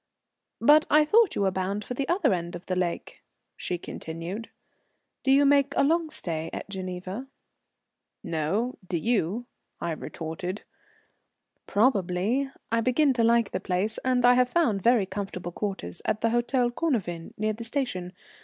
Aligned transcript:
"But 0.59 0.87
I 0.89 1.05
thought 1.05 1.35
you 1.35 1.43
were 1.43 1.51
bound 1.51 1.83
for 1.85 1.93
the 1.93 2.09
other 2.09 2.33
end 2.33 2.55
of 2.55 2.65
the 2.65 2.75
lake," 2.75 3.21
she 3.55 3.77
continued. 3.77 4.49
"Do 5.21 5.31
you 5.31 5.45
make 5.45 5.75
a 5.77 5.83
long 5.83 6.09
stay 6.09 6.49
at 6.51 6.67
Geneva?" 6.67 7.27
"No. 8.23 8.79
Do 8.87 8.97
you?" 8.97 9.45
I 9.79 9.91
retorted. 9.91 10.63
"Probably. 11.67 12.49
I 12.71 12.81
begin 12.81 13.13
to 13.13 13.23
like 13.23 13.51
the 13.51 13.59
place, 13.59 13.99
and 13.99 14.25
I 14.25 14.33
have 14.33 14.49
found 14.49 14.81
very 14.81 15.05
comfortable 15.05 15.51
quarters 15.51 16.01
at 16.03 16.21
the 16.21 16.29
Hôtel 16.29 16.71
Cornavin, 16.73 17.33
near 17.37 17.53
the 17.53 17.63
station. 17.63 18.11